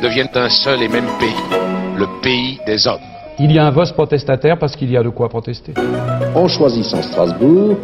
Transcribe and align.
deviennent 0.00 0.28
un 0.34 0.48
seul 0.48 0.82
et 0.82 0.88
même 0.88 1.06
pays, 1.18 1.58
le 1.96 2.06
pays 2.22 2.58
des 2.66 2.86
hommes. 2.86 3.00
Il 3.38 3.52
y 3.52 3.58
a 3.58 3.66
un 3.66 3.70
vote 3.70 3.92
protestataire 3.92 4.58
parce 4.58 4.76
qu'il 4.76 4.90
y 4.90 4.96
a 4.96 5.02
de 5.02 5.08
quoi 5.08 5.28
protester. 5.28 5.74
En 6.34 6.48
choisissant 6.48 7.02
Strasbourg, 7.02 7.76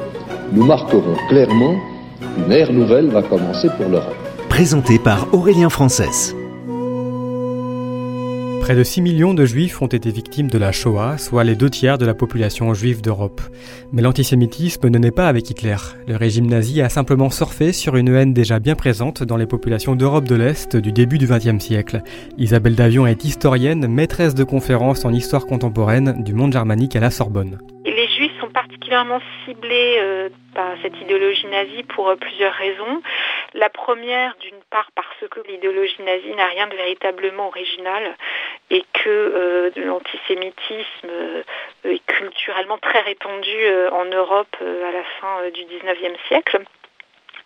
nous 0.52 0.64
marquerons 0.64 1.16
clairement 1.28 1.74
qu'une 2.20 2.52
ère 2.52 2.72
nouvelle 2.72 3.08
va 3.08 3.22
commencer 3.22 3.68
pour 3.76 3.88
l'Europe. 3.88 4.14
Présenté 4.48 4.98
par 4.98 5.32
Aurélien 5.34 5.68
Frances. 5.68 6.34
Près 8.66 8.74
de 8.74 8.82
6 8.82 9.00
millions 9.00 9.32
de 9.32 9.46
juifs 9.46 9.80
ont 9.80 9.86
été 9.86 10.10
victimes 10.10 10.50
de 10.50 10.58
la 10.58 10.72
Shoah, 10.72 11.18
soit 11.18 11.44
les 11.44 11.54
deux 11.54 11.70
tiers 11.70 11.98
de 11.98 12.04
la 12.04 12.14
population 12.14 12.74
juive 12.74 13.00
d'Europe. 13.00 13.40
Mais 13.92 14.02
l'antisémitisme 14.02 14.88
ne 14.88 14.98
naît 14.98 15.12
pas 15.12 15.28
avec 15.28 15.48
Hitler. 15.48 15.76
Le 16.08 16.16
régime 16.16 16.48
nazi 16.48 16.82
a 16.82 16.88
simplement 16.88 17.30
surfé 17.30 17.72
sur 17.72 17.94
une 17.94 18.12
haine 18.12 18.34
déjà 18.34 18.58
bien 18.58 18.74
présente 18.74 19.22
dans 19.22 19.36
les 19.36 19.46
populations 19.46 19.94
d'Europe 19.94 20.24
de 20.24 20.34
l'Est 20.34 20.74
du 20.74 20.90
début 20.90 21.18
du 21.18 21.28
XXe 21.28 21.64
siècle. 21.64 22.02
Isabelle 22.38 22.74
Davion 22.74 23.06
est 23.06 23.24
historienne, 23.24 23.86
maîtresse 23.86 24.34
de 24.34 24.42
conférences 24.42 25.04
en 25.04 25.12
histoire 25.12 25.46
contemporaine 25.46 26.24
du 26.24 26.34
monde 26.34 26.52
germanique 26.52 26.96
à 26.96 27.00
la 27.00 27.10
Sorbonne. 27.10 27.60
les 27.84 28.08
juifs 28.08 28.32
sont 28.40 28.50
particulièrement 28.50 29.20
ciblés 29.44 29.98
euh, 30.00 30.28
par 30.54 30.72
cette 30.82 31.00
idéologie 31.00 31.46
nazie 31.46 31.84
pour 31.94 32.08
euh, 32.08 32.16
plusieurs 32.16 32.52
raisons. 32.52 33.00
La 33.54 33.70
première, 33.70 34.34
d'une 34.40 34.60
part, 34.70 34.90
parce 34.96 35.30
que 35.30 35.40
l'idéologie 35.48 36.02
nazie 36.04 36.34
n'a 36.36 36.46
rien 36.46 36.66
de 36.66 36.74
véritablement 36.74 37.46
original 37.46 38.16
et 38.70 38.84
que 38.92 39.08
euh, 39.08 39.70
l'antisémitisme 39.76 41.08
euh, 41.08 41.42
est 41.84 42.04
culturellement 42.06 42.78
très 42.78 43.00
répandu 43.00 43.54
euh, 43.54 43.90
en 43.90 44.04
Europe 44.06 44.56
à 44.60 44.90
la 44.90 45.04
fin 45.20 45.48
du 45.50 45.64
XIXe 45.64 46.18
siècle. 46.28 46.62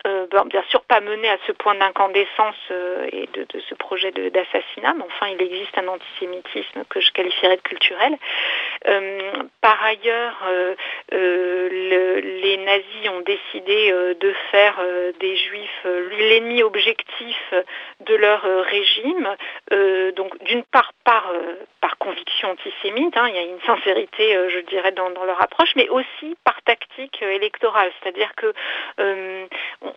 Euh, 0.06 0.26
bien 0.46 0.62
sûr 0.70 0.80
pas 0.84 1.00
mené 1.00 1.28
à 1.28 1.36
ce 1.46 1.52
point 1.52 1.74
d'incandescence 1.74 2.56
euh, 2.70 3.06
et 3.12 3.28
de, 3.34 3.60
ce 3.68 3.74
projet 3.74 4.10
d'assassinat, 4.12 4.94
mais 4.94 5.04
enfin 5.04 5.28
il 5.28 5.42
existe 5.42 5.76
un 5.76 5.88
antisémitisme 5.88 6.84
que 6.88 7.00
je 7.00 7.12
qualifierais 7.12 7.56
de 7.56 7.62
culturel. 7.62 8.16
Euh, 8.88 9.32
par 9.60 9.82
ailleurs, 9.84 10.38
le, 11.12 12.20
les 12.20 12.56
nazis 12.58 13.10
ont 13.10 13.20
décidé 13.20 13.92
de 14.18 14.34
faire 14.50 14.80
des 15.20 15.36
juifs 15.36 15.86
l'ennemi 16.18 16.62
objectif 16.62 17.54
de 18.00 18.14
leur 18.14 18.42
régime, 18.64 19.36
donc 20.16 20.42
d'une 20.44 20.64
part 20.64 20.92
par, 21.04 21.30
par 21.80 21.98
conviction 21.98 22.50
antisémite, 22.50 23.16
hein, 23.16 23.28
il 23.28 23.34
y 23.34 23.38
a 23.38 23.42
une 23.42 23.60
sincérité, 23.66 24.36
je 24.48 24.60
dirais, 24.60 24.92
dans, 24.92 25.10
leur 25.10 25.42
approche, 25.42 25.74
mais 25.76 25.88
aussi 25.88 26.36
par 26.44 26.60
tactique 26.62 27.20
électorale, 27.22 27.92
c'est-à-dire 28.00 28.32
que 28.36 28.54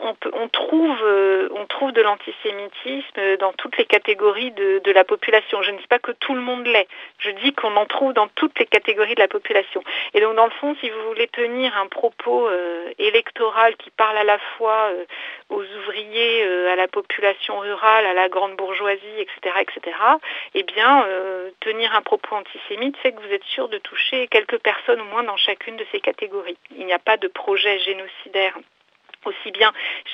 euh, 0.03 1.49
on 1.51 1.65
trouve 1.67 1.91
de 1.91 2.01
l'antisémitisme 2.01 3.37
dans 3.39 3.53
toutes 3.53 3.77
les 3.77 3.85
catégories 3.85 4.51
de, 4.51 4.91
la 4.91 5.03
population. 5.03 5.61
Je 5.63 5.71
ne 5.71 5.77
dis 5.77 5.87
pas 5.87 5.99
que 5.99 6.11
tout 6.11 6.33
le 6.33 6.41
monde 6.41 6.65
l'est. 6.65 6.87
Je 7.19 7.31
dis 7.31 7.53
qu'on 7.53 7.75
en 7.75 7.85
trouve 7.85 8.13
dans 8.13 8.27
toutes 8.29 8.57
les 8.59 8.65
catégories 8.65 9.15
de 9.15 9.19
la 9.19 9.27
population. 9.27 9.83
Et 10.13 10.21
donc, 10.21 10.35
dans 10.35 10.45
le 10.45 10.51
fond, 10.51 10.75
si 10.79 10.89
vous 10.89 11.03
voulez 11.07 11.27
tenir 11.27 11.75
un 11.77 11.87
propos 11.87 12.47
euh, 12.47 12.91
électoral 12.99 13.75
qui 13.77 13.89
parle 13.91 14.17
à 14.17 14.23
la 14.23 14.37
fois 14.57 14.91
euh, 14.91 15.05
aux 15.49 15.63
ouvriers, 15.63 16.43
à 16.67 16.75
la 16.75 16.87
population 16.87 17.59
rurale, 17.59 18.05
à 18.05 18.13
la 18.13 18.29
grande 18.29 18.55
bourgeoisie, 18.55 19.19
etc., 19.19 19.55
etc., 19.61 19.97
eh 20.55 20.63
bien, 20.63 21.05
tenir 21.59 21.93
un 21.95 22.01
propos 22.01 22.35
antisémite 22.35 22.97
fait 22.97 23.11
que 23.11 23.19
vous 23.19 23.33
êtes 23.33 23.43
sûr 23.43 23.67
de 23.69 23.77
toucher 23.77 24.27
quelques 24.27 24.57
personnes 24.59 25.01
au 25.01 25.05
moins 25.05 25.23
dans 25.23 25.37
chacune 25.37 25.77
de 25.77 25.85
ces 25.91 25.99
catégories. 25.99 26.57
Il 26.77 26.85
n'y 26.85 26.93
a 26.93 26.99
pas 26.99 27.17
de 27.17 27.27
projet 27.27 27.79
génocidaire 27.79 28.57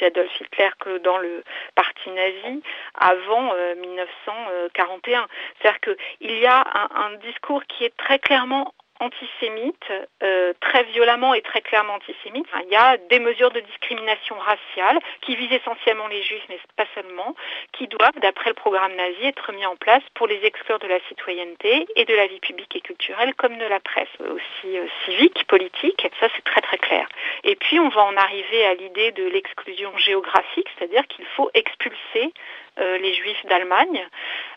Adolf 0.10 0.32
Hitler 0.40 0.70
que 0.80 0.98
dans 1.00 1.18
le 1.18 1.44
parti 1.76 2.10
nazi 2.10 2.64
avant 2.96 3.54
euh, 3.54 3.76
1941. 3.76 5.28
C'est-à-dire 5.62 5.80
qu'il 6.22 6.40
y 6.40 6.46
a 6.46 6.64
un, 6.96 7.16
discours 7.18 7.64
qui 7.66 7.86
est 7.86 7.96
très 7.98 8.20
clairement 8.20 8.74
antisémite, 9.00 9.92
euh, 10.24 10.54
très 10.60 10.84
violemment 10.84 11.34
et 11.34 11.42
très 11.42 11.62
clairement 11.62 11.96
antisémite. 11.96 12.46
Il 12.66 12.72
y 12.72 12.76
a 12.76 12.98
des 12.98 13.20
mesures 13.20 13.52
de 13.52 13.60
discrimination 13.62 14.36
raciale 14.38 15.00
qui 15.22 15.36
visent 15.36 15.52
essentiellement 15.52 16.08
les 16.08 16.22
juifs, 16.24 16.44
mais 16.50 16.60
pas 16.76 16.86
seulement, 16.96 17.36
qui 17.72 17.88
doivent, 17.88 18.20
d'après 18.22 18.50
le 18.50 18.56
programme 18.56 18.96
nazi, 18.96 19.26
être 19.26 19.52
mis 19.54 19.66
en 19.66 19.76
place 19.76 20.04
pour 20.16 20.28
les 20.28 20.44
exclure 20.44 20.80
de 20.80 20.88
la 20.88 21.00
citoyenneté 21.08 21.88
et 21.96 22.06
de 22.06 22.14
la 22.14 22.28
vie 22.28 22.40
publique 22.40 22.76
et 22.76 22.82
culturelle, 22.82 23.34
comme 23.36 23.58
de 23.58 23.66
la 23.66 23.80
presse, 23.80 24.10
aussi 24.20 24.78
euh, 24.78 24.86
civique, 25.06 25.46
politique. 25.48 26.06
Ça, 26.20 26.28
c'est 26.36 26.44
très 26.44 26.62
très 26.62 26.78
clair. 26.78 27.08
Et 27.44 27.56
puis, 27.56 27.80
on 27.80 27.90
va 27.90 28.04
en 28.04 28.16
arriver 28.18 28.66
à 28.66 28.74
l'idée 28.74 29.12
de 29.12 29.24
l'exclusion 29.24 29.96
géographique, 29.98 30.68
c'est-à-dire 30.78 31.08
qu'il 31.08 31.26
faut 31.26 31.50
expulser 31.54 32.34
euh, 32.80 32.98
les 32.98 33.14
juifs 33.14 33.46
d'Allemagne. 33.46 34.08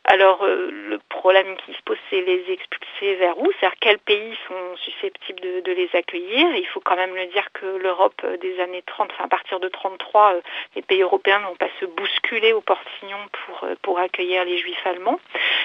Alors 0.05 0.43
euh, 0.43 0.69
le 0.73 0.99
problème 1.09 1.57
qui 1.65 1.73
se 1.75 1.83
pose, 1.83 1.97
c'est 2.11 2.23
les 2.23 2.45
expulser 2.51 3.15
vers 3.17 3.39
où? 3.39 3.49
C'est-à-dire 3.53 3.79
quels 3.81 3.99
pays 4.01 4.37
sont 4.49 4.77
susceptibles 4.79 5.41
de, 5.41 5.61
de, 5.61 5.73
les 5.73 5.89
accueillir? 5.95 6.57
Il 6.57 6.67
faut 6.67 6.81
quand 6.81 6.97
même 6.97 7.15
le 7.15 7.27
dire 7.27 7.47
que 7.53 7.67
l'Europe 7.67 8.21
des 8.41 8.59
années 8.59 8.83
30, 8.85 9.11
enfin 9.13 9.25
à 9.25 9.29
partir 9.29 9.61
de 9.61 9.69
33, 9.69 10.35
euh, 10.35 10.41
les 10.75 10.83
pays 10.83 11.03
européens 11.03 11.39
n'ont 11.41 11.55
pas 11.55 11.69
se 11.79 11.85
bousculer 11.85 12.53
au 12.53 12.61
portillon 12.61 13.19
pour, 13.33 13.65
pour 13.83 13.99
accueillir 14.01 14.45
les 14.45 14.59
juifs 14.59 14.85
allemands. 14.87 15.21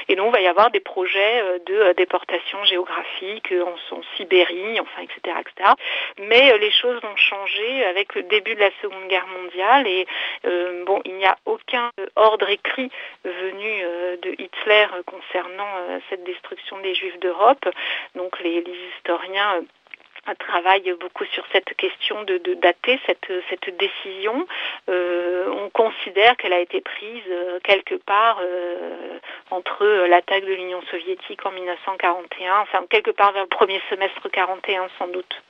Et 0.07 0.15
donc 0.15 0.27
il 0.27 0.33
va 0.33 0.41
y 0.41 0.47
avoir 0.47 0.69
des 0.69 0.81
projets 0.81 1.43
de 1.65 1.93
déportation 1.93 2.63
géographique 2.65 3.51
en, 3.51 3.95
en 3.95 4.01
Sibérie, 4.15 4.79
enfin 4.79 5.01
etc., 5.01 5.35
etc. 5.39 5.71
Mais 6.19 6.55
les 6.59 6.71
choses 6.71 7.01
vont 7.01 7.15
changer 7.15 7.85
avec 7.85 8.13
le 8.13 8.23
début 8.23 8.53
de 8.53 8.59
la 8.59 8.71
Seconde 8.81 9.07
Guerre 9.07 9.27
mondiale 9.27 9.87
et 9.87 10.05
bon, 10.85 11.01
il 11.05 11.15
n'y 11.15 11.25
a 11.25 11.37
aucun 11.45 11.91
ordre 12.15 12.49
écrit 12.49 12.91
venu 13.23 13.81
de 14.21 14.26
Hitler 14.37 14.87
concernant 15.05 15.99
cette 16.09 16.23
destruction 16.23 16.79
des 16.79 16.93
Juifs 16.95 17.19
d'Europe. 17.19 17.67
Donc 18.15 18.39
les, 18.41 18.63
historiens 18.99 19.63
travaille 20.35 20.93
beaucoup 20.99 21.25
sur 21.25 21.43
cette 21.51 21.73
question 21.75 22.23
de, 22.23 22.37
dater 22.55 22.99
cette, 23.05 23.77
décision. 23.77 24.47
Euh, 24.89 25.47
on 25.49 25.69
considère 25.69 26.35
qu'elle 26.37 26.53
a 26.53 26.59
été 26.59 26.81
prise 26.81 27.23
euh, 27.29 27.59
quelque 27.63 27.95
part 27.95 28.39
euh, 28.41 29.19
entre 29.51 29.85
l'attaque 30.07 30.43
de 30.43 30.53
l'Union 30.53 30.81
soviétique 30.89 31.45
en 31.45 31.51
1941, 31.51 32.59
enfin 32.59 32.85
quelque 32.89 33.11
part 33.11 33.31
vers 33.33 33.43
le 33.43 33.49
premier 33.49 33.81
semestre 33.89 34.29
41 34.29 34.87
sans 34.97 35.07
doute 35.07 35.41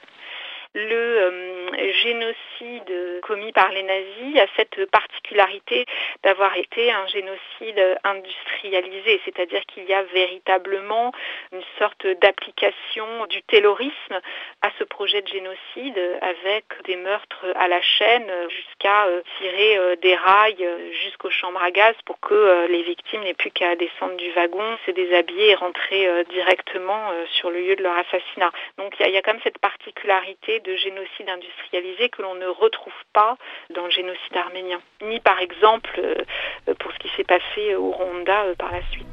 le 0.77 0.93
euh, 0.93 1.93
génocide 1.93 3.21
commis 3.23 3.51
par 3.51 3.71
les 3.71 3.83
nazis 3.83 4.39
a 4.39 4.45
cette 4.55 4.85
particularité 4.91 5.85
d'avoir 6.23 6.55
été 6.55 6.91
un 6.91 7.07
génocide 7.07 7.97
industrialisé, 8.03 9.19
c'est-à-dire 9.25 9.65
qu'il 9.65 9.85
y 9.85 9.93
a 9.93 10.03
véritablement 10.03 11.11
une 11.51 11.63
sorte 11.79 12.05
d'application 12.21 13.25
du 13.25 13.41
terrorisme 13.43 14.21
à 14.61 14.69
ce 14.77 14.83
projet 14.83 15.21
de 15.21 15.27
génocide 15.27 15.99
avec 16.21 16.65
des 16.85 16.95
meurtres 16.95 17.45
à 17.55 17.67
la 17.67 17.81
chaîne 17.81 18.31
jusqu'à 18.49 19.07
tirer 19.39 19.97
des 19.97 20.15
rails 20.15 20.67
jusqu'aux 21.03 21.29
chambres 21.29 21.61
à 21.61 21.71
gaz 21.71 21.95
pour 22.05 22.19
que 22.19 22.67
les 22.67 22.83
victimes 22.83 23.21
n'aient 23.21 23.33
plus 23.33 23.51
qu'à 23.51 23.75
descendre 23.75 24.15
du 24.15 24.31
wagon, 24.31 24.77
se 24.85 24.91
déshabiller 24.91 25.49
et 25.49 25.55
rentrer 25.55 26.23
directement 26.29 27.11
sur 27.33 27.49
le 27.49 27.61
lieu 27.61 27.75
de 27.75 27.83
leur 27.83 27.97
assassinat. 27.97 28.51
Donc 28.77 28.93
il 28.99 29.07
y, 29.07 29.11
y, 29.11 29.17
a 29.17 29.21
quand 29.21 29.33
même 29.33 29.41
cette 29.43 29.59
particularité 29.59 30.59
de 30.67 30.75
génocide 30.75 31.29
industrialisé 31.29 32.09
que 32.09 32.21
l'on 32.21 32.35
ne 32.35 32.47
retrouve 32.47 33.01
pas 33.13 33.37
dans 33.73 33.85
le 33.85 33.89
génocide 33.89 34.35
arménien, 34.35 34.79
ni 35.01 35.19
par 35.21 35.39
exemple 35.39 35.89
euh, 35.97 36.73
pour 36.79 36.91
ce 36.91 36.99
qui 36.99 37.09
s'est 37.15 37.23
passé 37.23 37.75
au 37.75 37.91
Rwanda 37.91 38.43
euh, 38.43 38.55
par 38.55 38.71
la 38.73 38.81
suite. 38.91 39.07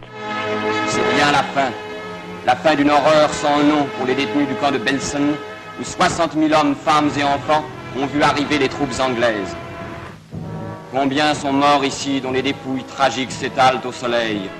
C'est 0.86 1.14
bien 1.14 1.30
la 1.30 1.44
fin. 1.54 1.70
La 2.44 2.56
fin 2.56 2.74
d'une 2.74 2.90
horreur 2.90 3.30
sans 3.30 3.62
nom 3.62 3.84
pour 3.96 4.06
les 4.06 4.14
détenus 4.14 4.48
du 4.48 4.54
camp 4.56 4.72
de 4.72 4.78
Belsen, 4.78 5.36
où 5.80 5.84
60 5.84 6.32
000 6.32 6.60
hommes, 6.60 6.74
femmes 6.74 7.10
et 7.18 7.22
enfants 7.22 7.64
ont 7.96 8.06
vu 8.06 8.22
arriver 8.22 8.58
les 8.58 8.68
troupes 8.68 8.98
anglaises. 9.00 9.56
Combien 10.92 11.34
sont 11.34 11.52
morts 11.52 11.84
ici 11.84 12.20
dont 12.20 12.32
les 12.32 12.42
dépouilles 12.42 12.84
tragiques 12.84 13.32
s'étalent 13.32 13.80
au 13.86 13.92
soleil? 13.92 14.50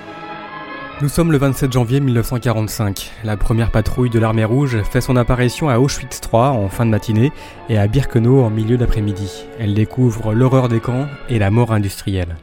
Nous 1.01 1.09
sommes 1.09 1.31
le 1.31 1.37
27 1.37 1.73
janvier 1.73 1.99
1945. 1.99 3.11
La 3.25 3.35
première 3.35 3.71
patrouille 3.71 4.09
de 4.09 4.19
l'armée 4.19 4.45
rouge 4.45 4.81
fait 4.83 5.01
son 5.01 5.17
apparition 5.17 5.67
à 5.67 5.77
Auschwitz 5.77 6.21
III 6.21 6.43
en 6.43 6.69
fin 6.69 6.85
de 6.85 6.91
matinée 6.91 7.31
et 7.69 7.77
à 7.77 7.87
Birkenau 7.87 8.41
en 8.41 8.49
milieu 8.49 8.77
d'après-midi. 8.77 9.45
Elle 9.59 9.73
découvre 9.73 10.33
l'horreur 10.33 10.69
des 10.69 10.79
camps 10.79 11.07
et 11.27 11.37
la 11.37 11.51
mort 11.51 11.73
industrielle. 11.73 12.37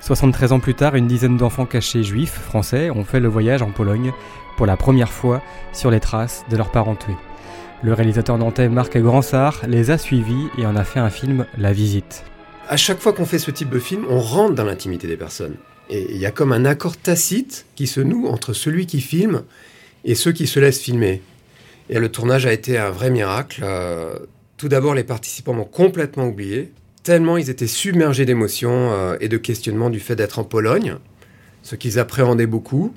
73 0.00 0.52
ans 0.52 0.60
plus 0.60 0.74
tard, 0.74 0.94
une 0.94 1.06
dizaine 1.06 1.36
d'enfants 1.36 1.66
cachés 1.66 2.02
juifs 2.02 2.38
français 2.40 2.90
ont 2.90 3.04
fait 3.04 3.20
le 3.20 3.28
voyage 3.28 3.62
en 3.62 3.70
Pologne 3.70 4.12
pour 4.56 4.64
la 4.64 4.76
première 4.76 5.12
fois 5.12 5.42
sur 5.72 5.90
les 5.90 6.00
traces 6.00 6.44
de 6.50 6.56
leurs 6.56 6.70
parents 6.70 6.96
tués. 6.96 7.16
Le 7.82 7.92
réalisateur 7.92 8.38
nantais 8.38 8.68
Marc 8.70 8.96
Gransart 8.96 9.60
les 9.66 9.90
a 9.90 9.98
suivis 9.98 10.48
et 10.56 10.66
en 10.66 10.76
a 10.76 10.84
fait 10.84 11.00
un 11.00 11.10
film 11.10 11.44
La 11.58 11.72
Visite. 11.72 12.24
À 12.68 12.76
chaque 12.76 13.00
fois 13.00 13.12
qu'on 13.12 13.26
fait 13.26 13.38
ce 13.38 13.50
type 13.50 13.70
de 13.70 13.78
film, 13.78 14.04
on 14.08 14.18
rentre 14.18 14.54
dans 14.54 14.64
l'intimité 14.64 15.06
des 15.06 15.16
personnes. 15.16 15.56
Et 15.90 16.06
il 16.10 16.18
y 16.18 16.26
a 16.26 16.30
comme 16.30 16.52
un 16.52 16.64
accord 16.64 16.96
tacite 16.96 17.66
qui 17.74 17.86
se 17.86 18.00
noue 18.00 18.26
entre 18.26 18.52
celui 18.52 18.86
qui 18.86 19.00
filme 19.00 19.42
et 20.04 20.14
ceux 20.14 20.32
qui 20.32 20.46
se 20.46 20.60
laissent 20.60 20.80
filmer. 20.80 21.22
Et 21.90 21.98
le 21.98 22.10
tournage 22.10 22.46
a 22.46 22.52
été 22.52 22.76
un 22.78 22.90
vrai 22.90 23.10
miracle. 23.10 23.60
Euh, 23.64 24.18
tout 24.56 24.68
d'abord, 24.68 24.94
les 24.94 25.04
participants 25.04 25.54
m'ont 25.54 25.64
complètement 25.64 26.26
oublié, 26.26 26.72
tellement 27.02 27.36
ils 27.36 27.48
étaient 27.48 27.66
submergés 27.66 28.26
d'émotions 28.26 28.92
euh, 28.92 29.16
et 29.20 29.28
de 29.28 29.38
questionnements 29.38 29.88
du 29.88 30.00
fait 30.00 30.16
d'être 30.16 30.38
en 30.38 30.44
Pologne, 30.44 30.96
ce 31.62 31.76
qu'ils 31.76 31.98
appréhendaient 31.98 32.46
beaucoup. 32.46 32.92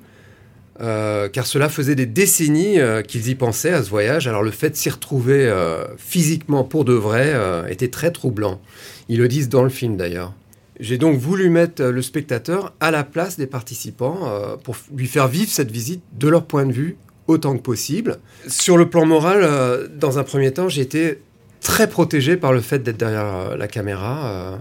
Euh, 0.81 1.29
car 1.29 1.45
cela 1.45 1.69
faisait 1.69 1.93
des 1.93 2.07
décennies 2.07 2.79
qu'ils 3.07 3.29
y 3.29 3.35
pensaient 3.35 3.71
à 3.71 3.83
ce 3.83 3.89
voyage. 3.89 4.27
Alors 4.27 4.41
le 4.41 4.51
fait 4.51 4.71
de 4.71 4.75
s'y 4.75 4.89
retrouver 4.89 5.53
physiquement 5.97 6.63
pour 6.63 6.85
de 6.85 6.93
vrai 6.93 7.35
était 7.69 7.89
très 7.89 8.11
troublant. 8.11 8.59
Ils 9.07 9.19
le 9.19 9.27
disent 9.27 9.47
dans 9.47 9.63
le 9.63 9.69
film 9.69 9.95
d'ailleurs. 9.95 10.33
J'ai 10.81 10.97
donc 10.97 11.17
voulu 11.17 11.49
mettre 11.49 11.83
le 11.83 12.01
spectateur 12.01 12.73
à 12.81 12.91
la 12.91 13.05
place 13.05 13.37
des 13.37 13.47
participants 13.47 14.57
pour 14.63 14.75
lui 14.93 15.07
faire 15.07 15.27
vivre 15.29 15.49
cette 15.49 15.71
visite 15.71 16.01
de 16.17 16.27
leur 16.27 16.45
point 16.45 16.65
de 16.65 16.73
vue 16.73 16.97
autant 17.27 17.55
que 17.55 17.61
possible. 17.61 18.17
Sur 18.47 18.77
le 18.77 18.89
plan 18.89 19.05
moral, 19.05 19.89
dans 19.95 20.17
un 20.17 20.23
premier 20.23 20.51
temps, 20.51 20.67
j'étais 20.67 21.19
très 21.61 21.87
protégé 21.87 22.35
par 22.35 22.51
le 22.51 22.59
fait 22.59 22.79
d'être 22.79 22.97
derrière 22.97 23.25
euh, 23.25 23.55
la 23.55 23.67
caméra, 23.67 24.27
euh, 24.27 24.57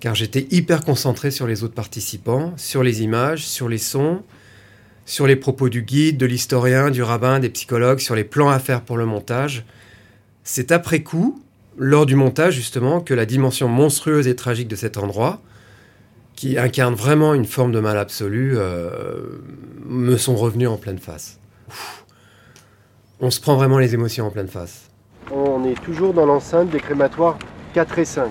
car 0.00 0.14
j'étais 0.14 0.46
hyper 0.50 0.84
concentré 0.84 1.30
sur 1.30 1.46
les 1.46 1.64
autres 1.64 1.74
participants, 1.74 2.52
sur 2.56 2.82
les 2.82 3.02
images, 3.02 3.44
sur 3.44 3.68
les 3.68 3.78
sons, 3.78 4.22
sur 5.06 5.26
les 5.26 5.36
propos 5.36 5.68
du 5.68 5.82
guide, 5.82 6.18
de 6.18 6.26
l'historien, 6.26 6.90
du 6.90 7.02
rabbin, 7.02 7.40
des 7.40 7.48
psychologues, 7.48 7.98
sur 7.98 8.14
les 8.14 8.24
plans 8.24 8.50
à 8.50 8.58
faire 8.58 8.82
pour 8.82 8.96
le 8.96 9.06
montage. 9.06 9.64
C'est 10.44 10.72
après 10.72 11.02
coup, 11.02 11.42
lors 11.76 12.06
du 12.06 12.16
montage 12.16 12.54
justement, 12.54 13.00
que 13.00 13.14
la 13.14 13.26
dimension 13.26 13.68
monstrueuse 13.68 14.28
et 14.28 14.36
tragique 14.36 14.68
de 14.68 14.76
cet 14.76 14.96
endroit, 14.96 15.40
qui 16.36 16.58
incarne 16.58 16.94
vraiment 16.94 17.34
une 17.34 17.44
forme 17.44 17.72
de 17.72 17.80
mal 17.80 17.96
absolu, 17.96 18.54
euh, 18.56 19.40
me 19.86 20.16
sont 20.16 20.36
revenus 20.36 20.68
en 20.68 20.76
pleine 20.76 20.98
face. 20.98 21.38
On 23.20 23.30
se 23.30 23.40
prend 23.40 23.56
vraiment 23.56 23.78
les 23.78 23.94
émotions 23.94 24.26
en 24.26 24.30
pleine 24.30 24.48
face. 24.48 24.90
On 25.30 25.64
est 25.64 25.80
toujours 25.82 26.12
dans 26.12 26.26
l'enceinte 26.26 26.70
des 26.70 26.80
crématoires 26.80 27.38
4 27.74 27.98
et 27.98 28.04
5. 28.04 28.30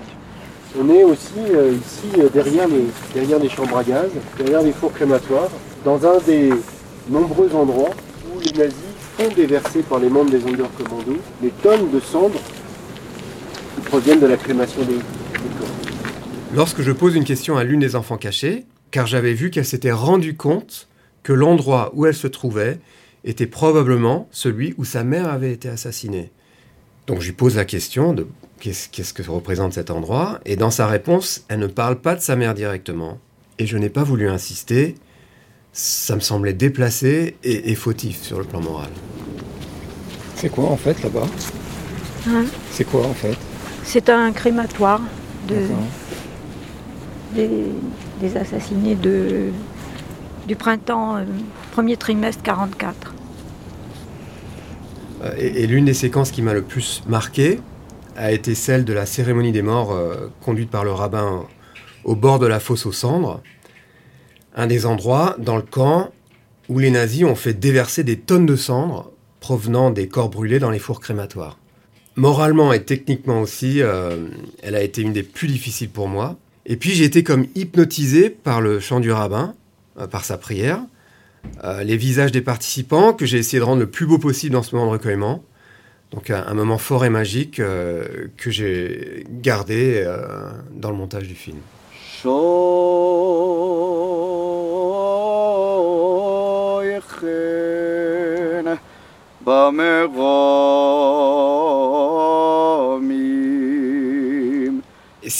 On 0.78 0.88
est 0.90 1.04
aussi 1.04 1.38
euh, 1.50 1.72
ici 1.72 2.20
euh, 2.20 2.28
derrière, 2.28 2.68
les, 2.68 2.86
derrière 3.14 3.38
les 3.38 3.48
chambres 3.48 3.78
à 3.78 3.84
gaz, 3.84 4.10
derrière 4.38 4.62
les 4.62 4.72
fours 4.72 4.92
crématoires, 4.92 5.50
dans 5.84 6.04
un 6.06 6.18
des 6.18 6.50
nombreux 7.08 7.54
endroits 7.54 7.90
où 8.34 8.40
les 8.40 8.52
nazis 8.52 8.74
font 9.16 9.28
déverser 9.34 9.82
par 9.82 9.98
les 9.98 10.08
membres 10.08 10.30
des 10.30 10.40
Sonderkommando 10.40 11.16
les 11.42 11.50
tonnes 11.62 11.90
de 11.90 12.00
cendres 12.00 12.40
proviennent 13.84 14.20
de 14.20 14.26
la 14.26 14.36
crémation 14.36 14.82
des, 14.82 14.94
des 14.94 15.00
corps. 15.58 15.68
Lorsque 16.54 16.82
je 16.82 16.92
pose 16.92 17.14
une 17.14 17.24
question 17.24 17.56
à 17.56 17.64
l'une 17.64 17.80
des 17.80 17.96
enfants 17.96 18.16
cachés, 18.16 18.64
car 18.90 19.06
j'avais 19.06 19.34
vu 19.34 19.50
qu'elle 19.50 19.64
s'était 19.64 19.92
rendue 19.92 20.36
compte 20.36 20.88
que 21.22 21.32
l'endroit 21.32 21.90
où 21.94 22.06
elle 22.06 22.14
se 22.14 22.28
trouvait 22.28 22.78
était 23.24 23.46
probablement 23.46 24.28
celui 24.30 24.74
où 24.78 24.84
sa 24.84 25.02
mère 25.02 25.28
avait 25.28 25.52
été 25.52 25.68
assassinée. 25.68 26.30
Donc 27.06 27.20
je 27.20 27.26
lui 27.26 27.32
pose 27.32 27.56
la 27.56 27.64
question 27.64 28.12
de 28.12 28.26
qu'est-ce 28.60 29.12
que 29.12 29.22
représente 29.28 29.74
cet 29.74 29.90
endroit, 29.90 30.40
et 30.46 30.56
dans 30.56 30.70
sa 30.70 30.86
réponse, 30.86 31.44
elle 31.48 31.58
ne 31.58 31.66
parle 31.66 32.00
pas 32.00 32.14
de 32.14 32.20
sa 32.20 32.36
mère 32.36 32.54
directement. 32.54 33.18
Et 33.58 33.66
je 33.66 33.76
n'ai 33.76 33.90
pas 33.90 34.04
voulu 34.04 34.28
insister, 34.28 34.94
ça 35.72 36.14
me 36.14 36.20
semblait 36.20 36.52
déplacé 36.52 37.36
et, 37.42 37.74
fautif 37.74 38.22
sur 38.22 38.38
le 38.38 38.44
plan 38.44 38.60
moral. 38.60 38.90
C'est 40.36 40.48
quoi 40.48 40.64
en 40.64 40.76
fait 40.76 41.02
là-bas? 41.02 41.26
Hein? 42.28 42.44
C'est 42.70 42.84
quoi 42.84 43.04
en 43.06 43.14
fait? 43.14 43.36
C'est 43.84 44.08
un 44.08 44.32
crématoire 44.32 45.00
de, 45.46 45.66
des, 47.34 48.36
assassinés 48.36 48.94
de, 48.94 49.50
du 50.48 50.56
printemps, 50.56 51.16
euh, 51.16 51.24
premier 51.72 51.96
trimestre 51.96 52.42
44. 52.42 53.14
Euh, 55.22 55.32
et, 55.36 55.66
l'une 55.66 55.84
des 55.84 55.94
séquences 55.94 56.30
qui 56.30 56.42
m'a 56.42 56.54
le 56.54 56.62
plus 56.62 57.02
marqué 57.06 57.60
a 58.16 58.32
été 58.32 58.54
celle 58.54 58.84
de 58.84 58.92
la 58.92 59.06
cérémonie 59.06 59.52
des 59.52 59.62
morts 59.62 59.92
euh, 59.92 60.30
conduite 60.40 60.70
par 60.70 60.84
le 60.84 60.92
rabbin 60.92 61.44
au 62.04 62.16
bord 62.16 62.38
de 62.38 62.46
la 62.46 62.60
fosse 62.60 62.86
aux 62.86 62.92
cendres, 62.92 63.42
un 64.56 64.66
des 64.66 64.86
endroits 64.86 65.36
dans 65.38 65.56
le 65.56 65.62
camp 65.62 66.10
où 66.68 66.78
les 66.78 66.90
nazis 66.90 67.24
ont 67.24 67.34
fait 67.34 67.54
déverser 67.54 68.02
des 68.02 68.18
tonnes 68.18 68.46
de 68.46 68.56
cendres 68.56 69.10
provenant 69.40 69.90
des 69.90 70.08
corps 70.08 70.30
brûlés 70.30 70.58
dans 70.58 70.70
les 70.70 70.78
fours 70.78 71.00
crématoires. 71.00 71.58
Moralement 72.16 72.72
et 72.72 72.84
techniquement 72.84 73.40
aussi, 73.40 73.82
euh, 73.82 74.28
elle 74.62 74.74
a 74.74 74.82
été 74.82 75.02
une 75.02 75.12
des 75.12 75.22
plus 75.22 75.48
difficiles 75.48 75.90
pour 75.90 76.08
moi. 76.08 76.36
Et 76.66 76.76
puis 76.76 76.90
j'ai 76.90 77.04
été 77.04 77.22
comme 77.22 77.46
hypnotisé 77.54 78.30
par 78.30 78.60
le 78.60 78.80
chant 78.80 79.00
du 79.00 79.10
rabbin, 79.10 79.54
par 80.10 80.24
sa 80.24 80.38
prière, 80.38 80.80
euh, 81.62 81.82
les 81.82 81.96
visages 81.96 82.32
des 82.32 82.40
participants 82.40 83.12
que 83.12 83.26
j'ai 83.26 83.38
essayé 83.38 83.58
de 83.58 83.64
rendre 83.64 83.80
le 83.80 83.86
plus 83.88 84.06
beau 84.06 84.18
possible 84.18 84.52
dans 84.52 84.62
ce 84.62 84.74
moment 84.74 84.88
de 84.88 84.92
recueillement. 84.92 85.42
Donc 86.10 86.30
un, 86.30 86.54
moment 86.54 86.78
fort 86.78 87.04
et 87.04 87.10
magique 87.10 87.58
euh, 87.58 88.28
que 88.36 88.50
j'ai 88.50 89.24
gardé 89.30 90.02
euh, 90.04 90.50
dans 90.72 90.90
le 90.90 90.96
montage 90.96 91.26
du 91.26 91.34
film. 91.34 91.58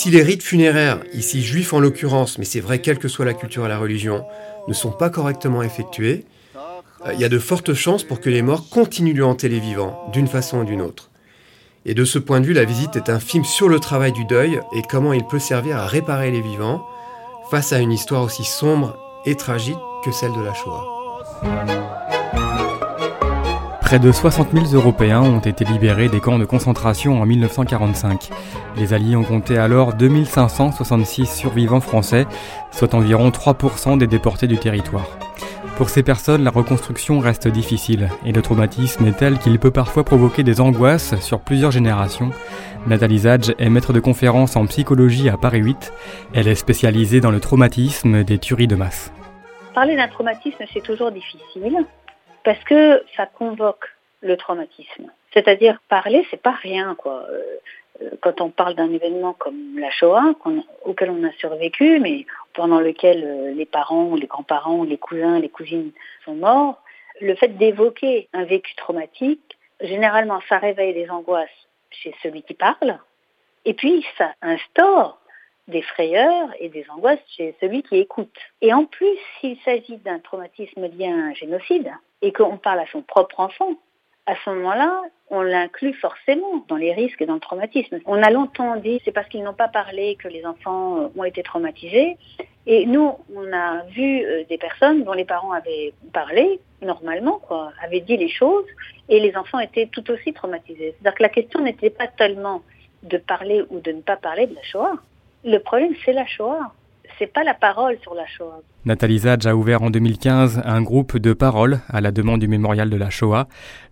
Si 0.05 0.11
les 0.11 0.23
rites 0.23 0.43
funéraires, 0.43 1.01
ici 1.15 1.43
juifs 1.43 1.73
en 1.73 1.81
l'occurrence, 1.81 2.37
mais 2.37 2.45
c'est 2.45 2.61
vrai 2.61 2.83
quelle 2.83 2.99
que 2.99 3.09
soit 3.09 3.25
la 3.25 3.33
culture 3.33 3.65
et 3.65 3.71
la 3.71 3.79
religion, 3.79 4.27
ne 4.69 4.75
sont 4.75 4.91
pas 4.91 5.09
correctement 5.09 5.63
effectués, 5.63 6.27
euh, 7.07 7.15
il 7.15 7.21
y 7.21 7.25
a 7.25 7.31
de 7.31 7.39
fortes 7.39 7.73
chances 7.73 8.05
pour 8.05 8.21
que 8.21 8.29
les 8.29 8.43
morts 8.43 8.69
continuent 8.69 9.15
de 9.15 9.23
hanter 9.23 9.49
les 9.49 9.61
vivants, 9.61 9.99
d'une 10.13 10.29
façon 10.29 10.59
ou 10.59 10.65
d'une 10.65 10.83
autre. 10.83 11.09
Et 11.87 11.95
de 11.95 12.05
ce 12.05 12.19
point 12.19 12.43
de 12.43 12.45
vue, 12.45 12.53
la 12.53 12.67
visite 12.67 12.97
est 12.97 13.09
un 13.09 13.19
film 13.19 13.47
sur 13.47 13.71
le 13.71 13.81
travail 13.81 14.13
du 14.13 14.27
deuil 14.27 14.61
et 14.77 14.83
comment 14.83 15.15
il 15.15 15.25
peut 15.25 15.39
servir 15.39 15.79
à 15.79 15.87
réparer 15.87 16.31
les 16.31 16.43
vivants 16.43 16.87
face 17.51 17.73
à 17.73 17.79
une 17.79 17.91
histoire 17.91 18.25
aussi 18.25 18.45
sombre 18.45 18.99
et 19.25 19.37
tragique 19.37 19.79
que 20.05 20.13
celle 20.13 20.35
de 20.35 20.43
la 20.43 20.53
Shoah. 20.53 20.85
Près 23.85 23.99
de 23.99 24.11
60 24.11 24.53
000 24.53 24.65
Européens 24.73 25.21
ont 25.21 25.41
été 25.41 25.63
libérés 25.67 26.09
des 26.09 26.19
camps 26.19 26.39
de 26.39 26.47
concentration 26.47 27.21
en 27.21 27.27
1945. 27.27 28.31
Les 28.79 28.95
Alliés 28.95 29.15
ont 29.15 29.25
compté 29.25 29.59
alors 29.59 29.93
2566 29.93 31.27
survivants 31.27 31.83
français, 31.83 32.27
soit 32.71 32.95
environ 32.95 33.29
3% 33.29 33.99
des 33.99 34.07
déportés 34.07 34.47
du 34.47 34.57
territoire. 34.57 35.07
Pour 35.77 35.91
ces 35.91 36.03
personnes, 36.03 36.45
la 36.45 36.51
reconstruction 36.51 37.21
reste 37.21 37.47
difficile 37.47 38.09
et 38.25 38.33
le 38.33 38.41
traumatisme 38.41 39.07
est 39.07 39.19
tel 39.19 39.39
qu'il 39.39 39.59
peut 39.59 39.71
parfois 39.71 40.03
provoquer 40.03 40.45
des 40.45 40.63
angoisses 40.63 41.21
sur 41.21 41.41
plusieurs 41.41 41.71
générations. 41.71 42.31
Nathalie 42.87 43.19
Zadj 43.19 43.53
est 43.59 43.71
maître 43.71 43.93
de 43.93 44.01
conférence 44.01 44.57
en 44.57 44.65
psychologie 44.65 45.29
à 45.29 45.37
Paris 45.37 45.61
8. 45.61 45.93
Elle 46.33 46.49
est 46.49 46.55
spécialisée 46.55 47.21
dans 47.21 47.31
le 47.31 47.39
traumatisme 47.39 48.25
des 48.25 48.39
tueries 48.39 48.67
de 48.67 48.77
masse. 48.77 49.13
Parler 49.75 49.95
d'un 49.95 50.09
traumatisme, 50.09 50.65
c'est 50.73 50.83
toujours 50.83 51.13
difficile 51.13 51.85
parce 52.45 52.63
que 52.65 53.03
ça 53.17 53.27
convoque 53.27 53.87
le 54.21 54.37
traumatisme. 54.37 55.11
C'est-à-dire 55.33 55.81
parler, 55.89 56.27
c'est 56.31 56.41
pas 56.41 56.53
rien 56.53 56.95
quoi. 56.95 57.27
Euh, 57.31 57.43
euh, 58.03 58.11
quand 58.21 58.41
on 58.41 58.51
parle 58.51 58.75
d'un 58.75 58.93
événement 58.93 59.35
comme 59.35 59.79
la 59.79 59.91
Shoah, 59.91 60.35
auquel 60.85 61.11
on 61.11 61.25
a 61.25 61.33
survécu, 61.33 62.01
mais 62.01 62.27
pendant 62.53 62.81
lequel 62.81 63.25
euh, 63.25 63.53
les 63.53 63.67
parents, 63.67 64.15
les 64.15 64.27
grands-parents, 64.27 64.85
les 64.85 64.99
cousins, 64.99 65.39
les 65.39 65.49
cousines 65.49 65.93
sont 66.25 66.35
morts, 66.35 66.83
le 67.21 67.35
fait 67.37 67.57
d'évoquer 67.57 68.29
un 68.33 68.45
vécu 68.45 68.75
traumatique, 68.75 69.57
généralement, 69.81 70.41
ça 70.49 70.59
réveille 70.59 70.95
des 70.95 71.09
angoisses 71.09 71.49
chez 71.91 72.15
celui 72.23 72.43
qui 72.43 72.55
parle, 72.55 72.99
et 73.65 73.75
puis 73.75 74.05
ça 74.19 74.35
instaure 74.43 75.19
des 75.69 75.83
frayeurs 75.83 76.51
et 76.61 76.69
des 76.69 76.85
angoisses 76.91 77.19
chez 77.37 77.55
celui 77.61 77.83
qui 77.83 77.97
écoute. 77.97 78.37
Et 78.61 78.73
en 78.73 78.85
plus, 78.85 79.17
s'il 79.41 79.59
s'agit 79.65 79.97
d'un 79.99 80.19
traumatisme 80.19 80.87
lié 80.89 81.07
à 81.07 81.15
un 81.15 81.35
génocide 81.35 81.91
et 82.23 82.33
qu'on 82.33 82.59
parle 82.59 82.81
à 82.81 82.87
son 82.93 83.03
propre 83.03 83.41
enfant, 83.41 83.71
à 84.27 84.35
ce 84.37 84.51
moment-là, 84.51 85.03
on 85.29 85.43
l'inclut 85.43 85.93
forcément 85.95 86.65
dans 86.69 86.77
les 86.77 86.93
risques 86.93 87.21
et 87.21 87.27
dans 87.27 87.35
le 87.35 87.41
traumatisme. 87.41 87.99
On 88.07 88.23
a 88.23 88.31
longtemps 88.31 88.77
dit 88.77 89.01
c'est 89.05 89.13
parce 89.13 89.29
qu'ils 89.29 89.43
n'ont 89.43 89.55
pas 89.55 89.69
parlé 89.69 90.17
que 90.17 90.29
les 90.29 90.47
enfants 90.47 90.99
euh, 90.99 91.09
ont 91.17 91.25
été 91.25 91.43
traumatisés. 91.43 92.17
Et 92.67 92.87
nous, 92.87 93.19
on 93.35 93.53
a 93.53 93.83
vu 93.85 94.25
euh, 94.25 94.45
des 94.49 94.57
personnes 94.57 95.05
dont 95.05 95.13
les 95.13 95.27
parents 95.27 95.53
avaient 95.53 95.93
parlé 96.13 96.61
normalement, 96.81 97.39
quoi, 97.39 97.73
avaient 97.83 98.01
dit 98.01 98.17
les 98.17 98.29
choses, 98.29 98.67
et 99.09 99.21
les 99.21 99.37
enfants 99.37 99.59
étaient 99.59 99.87
tout 99.87 100.11
aussi 100.11 100.33
traumatisés. 100.33 100.95
C'est-à-dire 100.95 101.15
que 101.17 101.23
la 101.23 101.29
question 101.31 101.61
n'était 101.61 101.91
pas 101.91 102.07
tellement 102.07 102.63
de 103.03 103.19
parler 103.19 103.63
ou 103.71 103.81
de 103.81 103.93
ne 103.93 104.01
pas 104.01 104.17
parler 104.17 104.47
de 104.47 104.55
la 104.55 104.63
Shoah, 104.63 104.99
le 105.45 105.59
problème, 105.59 105.93
c'est 106.05 106.13
la 106.13 106.27
Shoah. 106.27 106.73
c'est 107.19 107.33
pas 107.33 107.45
la 107.45 107.55
parole 107.55 107.97
sur 108.03 108.15
la 108.15 108.27
Shoah. 108.27 108.61
Nathalie 108.85 109.19
Zadj 109.19 109.47
a 109.47 109.55
ouvert 109.55 109.83
en 109.83 109.91
2015 109.91 110.63
un 110.65 110.83
groupe 110.83 111.17
de 111.19 111.33
parole 111.33 111.79
à 111.89 112.01
la 112.01 112.11
demande 112.11 112.41
du 112.41 112.49
mémorial 112.49 112.91
de 112.91 112.97
la 112.97 113.11
Shoah. 113.11 113.47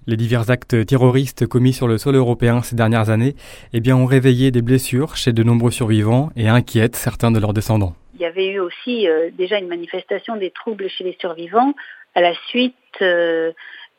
Les 0.07 0.17
divers 0.17 0.51
actes 0.51 0.85
terroristes 0.87 1.47
commis 1.47 1.73
sur 1.73 1.87
le 1.87 1.99
sol 1.99 2.17
européen 2.17 2.63
ces 2.63 2.75
dernières 2.75 3.11
années 3.11 3.35
eh 3.73 3.81
bien, 3.81 3.97
ont 3.97 4.07
réveillé 4.07 4.51
des 4.51 4.63
blessures 4.63 5.17
chez 5.17 5.33
de 5.33 5.43
nombreux 5.43 5.71
survivants 5.71 6.31
et 6.37 6.49
inquiètent 6.49 6.97
certains 6.97 7.31
de 7.31 7.39
leurs 7.39 7.53
descendants. 7.53 7.95
Il 8.15 8.21
y 8.21 8.25
avait 8.25 8.49
eu 8.49 8.59
aussi 8.59 9.09
euh, 9.09 9.31
déjà 9.33 9.59
une 9.59 9.69
manifestation 9.69 10.37
des 10.37 10.51
troubles 10.51 10.89
chez 10.89 11.05
les 11.05 11.17
survivants 11.21 11.75
à 12.15 12.21
la 12.21 12.35
suite 12.49 12.75
euh, 13.01 13.53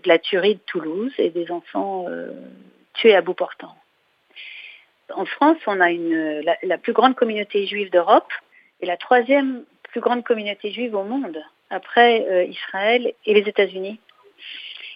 de 0.03 0.09
la 0.09 0.19
tuerie 0.19 0.55
de 0.55 0.61
Toulouse 0.65 1.13
et 1.17 1.29
des 1.29 1.49
enfants 1.51 2.05
euh, 2.09 2.31
tués 2.93 3.15
à 3.15 3.21
bout 3.21 3.33
portant. 3.33 3.75
En 5.15 5.25
France, 5.25 5.57
on 5.67 5.79
a 5.79 5.91
la 5.91 6.77
plus 6.77 6.93
grande 6.93 7.15
communauté 7.15 7.65
juive 7.65 7.91
d'Europe 7.91 8.31
et 8.81 8.85
la 8.85 8.97
troisième 8.97 9.63
plus 9.83 10.01
grande 10.01 10.23
communauté 10.23 10.71
juive 10.71 10.95
au 10.95 11.03
monde, 11.03 11.37
après 11.69 12.25
euh, 12.27 12.43
Israël 12.45 13.13
et 13.25 13.33
les 13.33 13.47
États-Unis. 13.47 13.99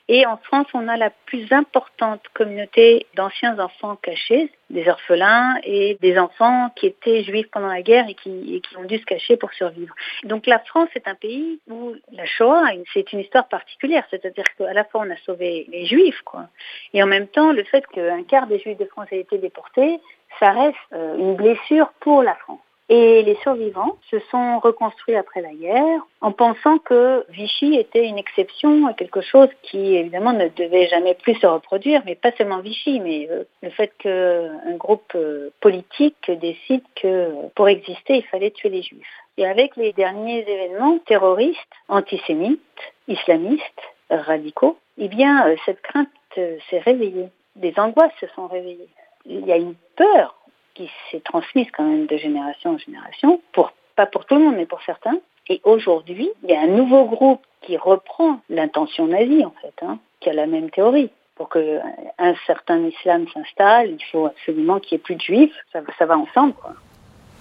Et 0.09 0.25
en 0.25 0.37
France, 0.37 0.67
on 0.73 0.87
a 0.87 0.95
la 0.95 1.09
plus 1.25 1.51
importante 1.51 2.21
communauté 2.33 3.07
d'anciens 3.15 3.59
enfants 3.59 3.97
cachés, 3.97 4.49
des 4.69 4.87
orphelins 4.87 5.55
et 5.63 5.97
des 6.01 6.17
enfants 6.17 6.69
qui 6.75 6.87
étaient 6.87 7.23
juifs 7.23 7.49
pendant 7.51 7.67
la 7.67 7.81
guerre 7.81 8.07
et 8.07 8.15
qui, 8.15 8.61
ont 8.77 8.85
dû 8.85 8.97
se 8.97 9.05
cacher 9.05 9.35
pour 9.35 9.51
survivre. 9.53 9.93
Donc 10.23 10.47
la 10.47 10.59
France 10.59 10.89
est 10.95 11.07
un 11.07 11.15
pays 11.15 11.59
où 11.67 11.93
la 12.11 12.25
Shoah, 12.25 12.63
c'est 12.93 13.11
une 13.11 13.19
histoire 13.19 13.47
particulière, 13.47 14.05
c'est-à-dire 14.09 14.45
qu'à 14.57 14.73
la 14.73 14.85
fois 14.85 15.03
on 15.05 15.11
a 15.11 15.17
sauvé 15.17 15.67
les 15.69 15.85
juifs, 15.85 16.21
quoi, 16.23 16.47
et 16.93 17.03
en 17.03 17.07
même 17.07 17.27
temps 17.27 17.51
le 17.51 17.63
fait 17.63 17.85
qu'un 17.87 18.23
quart 18.23 18.47
des 18.47 18.59
juifs 18.59 18.77
de 18.77 18.85
France 18.85 19.07
aient 19.11 19.21
été 19.21 19.37
déportés, 19.37 19.99
ça 20.39 20.51
reste 20.51 20.77
euh, 20.93 21.17
une 21.17 21.35
blessure 21.35 21.91
pour 21.99 22.23
la 22.23 22.35
France. 22.35 22.59
Et 22.89 23.21
les 23.23 23.35
survivants 23.43 23.97
se 24.09 24.17
sont 24.31 24.59
reconstruits 24.59 25.15
après 25.15 25.41
la 25.41 25.53
guerre 25.53 26.01
en 26.21 26.31
pensant 26.31 26.77
que 26.77 27.25
Vichy 27.29 27.75
était 27.75 28.07
une 28.07 28.17
exception, 28.17 28.93
quelque 28.93 29.19
chose 29.19 29.49
qui 29.63 29.95
évidemment 29.95 30.31
ne 30.31 30.47
devait 30.47 30.87
jamais 30.87 31.13
plus 31.13 31.35
se 31.35 31.45
reproduire, 31.45 32.01
mais 32.05 32.15
pas 32.15 32.31
seulement 32.37 32.59
Vichy, 32.59 33.01
mais 33.01 33.27
euh, 33.29 33.43
le 33.61 33.71
fait 33.71 33.91
qu'un 33.97 34.77
groupe 34.77 35.11
euh, 35.15 35.49
politique 35.59 36.31
décide 36.31 36.83
que 36.95 37.49
pour 37.55 37.67
exister, 37.67 38.17
il 38.17 38.25
fallait 38.25 38.51
tuer 38.51 38.69
les 38.69 38.83
juifs. 38.83 39.05
Et 39.37 39.45
avec 39.45 39.75
les 39.75 39.91
derniers 39.91 40.49
événements 40.49 40.97
terroristes, 40.99 41.59
antisémites, 41.89 42.61
islamistes, 43.09 43.81
radicaux, 44.09 44.77
eh 44.97 45.09
bien, 45.09 45.45
euh, 45.47 45.55
cette 45.65 45.81
crainte 45.81 46.07
s'est 46.35 46.79
réveillée. 46.79 47.27
Des 47.55 47.73
angoisses 47.77 48.13
se 48.21 48.27
sont 48.27 48.47
réveillées. 48.47 48.89
Il 49.25 49.45
y 49.45 49.51
a 49.51 49.57
une 49.57 49.75
peur 49.95 50.36
qui 50.77 50.89
s'est 51.09 51.21
transmise 51.21 51.67
quand 51.75 51.83
même 51.83 52.05
de 52.05 52.17
génération 52.17 52.75
en 52.75 52.77
génération, 52.77 53.41
pour, 53.51 53.71
pas 53.95 54.05
pour 54.05 54.25
tout 54.25 54.35
le 54.35 54.41
monde, 54.41 54.55
mais 54.55 54.67
pour 54.67 54.81
certains. 54.83 55.17
Et 55.49 55.59
aujourd'hui, 55.63 56.29
il 56.43 56.51
y 56.51 56.55
a 56.55 56.61
un 56.61 56.67
nouveau 56.67 57.05
groupe 57.05 57.41
qui 57.61 57.77
reprend 57.77 58.39
l'intention 58.49 59.07
nazie, 59.07 59.43
en 59.43 59.53
fait, 59.61 59.73
hein, 59.83 59.97
qui 60.19 60.29
a 60.29 60.33
la 60.33 60.45
même 60.45 60.69
théorie. 60.69 61.09
Pour 61.35 61.49
qu'un 61.49 62.35
certain 62.45 62.79
islam 62.85 63.27
s'installe, 63.33 63.91
il 63.91 64.03
faut 64.11 64.25
absolument 64.25 64.79
qu'il 64.79 64.95
n'y 64.95 65.01
ait 65.01 65.03
plus 65.03 65.15
de 65.15 65.21
juifs. 65.21 65.55
Ça, 65.71 66.05
va 66.05 66.17
ensemble, 66.17 66.53
quoi. 66.53 66.73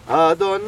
Adonai, 0.09 0.67